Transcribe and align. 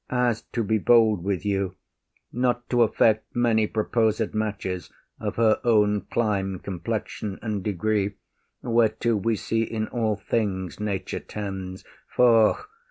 As, 0.09 0.41
to 0.53 0.63
be 0.63 0.79
bold 0.79 1.23
with 1.23 1.45
you, 1.45 1.75
Not 2.33 2.67
to 2.71 2.81
affect 2.81 3.35
many 3.35 3.67
proposed 3.67 4.33
matches, 4.33 4.91
Of 5.19 5.35
her 5.35 5.61
own 5.63 6.07
clime, 6.09 6.57
complexion, 6.57 7.37
and 7.43 7.63
degree, 7.63 8.15
Whereto 8.63 9.15
we 9.15 9.35
see 9.35 9.61
in 9.61 9.87
all 9.89 10.15
things 10.15 10.79
nature 10.79 11.19
tends; 11.19 11.85
Foh! 12.07 12.65